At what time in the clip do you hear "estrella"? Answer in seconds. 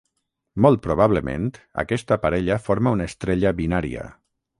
3.11-3.53